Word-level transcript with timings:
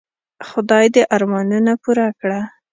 خدای 0.49 0.85
دي 0.93 1.01
ارمانونه 1.15 1.73
پوره 1.83 2.07
کړه. 2.19 2.41